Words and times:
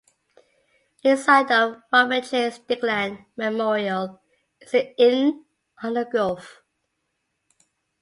Inside 1.03 1.51
of 1.51 1.83
Robert 1.93 2.23
J. 2.23 2.49
Stickland 2.49 3.23
Memorial 3.37 4.19
is 4.59 4.71
the 4.71 4.99
Inn 4.99 5.45
on 5.83 5.93
the 5.93 6.05
Gulf. 6.05 6.63